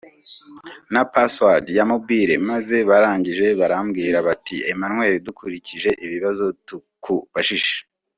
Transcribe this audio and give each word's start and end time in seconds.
na 0.93 1.01
Password 1.15 1.65
ya 1.77 1.85
mobile 1.91 2.33
maze 2.49 2.77
barangije 2.89 3.47
barambwira 3.59 4.17
bati 4.27 4.55
’’Emmanuel 4.71 5.13
dukurikije 5.27 5.89
ibibazo 6.05 6.45
tukubajije 6.67 7.73